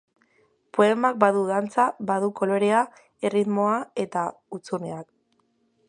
Poemak 0.77 1.19
badu 1.23 1.43
dantza, 1.49 1.85
badu 2.11 2.31
kolorea, 2.41 2.81
erritmoa 3.31 3.77
eta 4.07 4.25
hutsunea. 4.57 5.03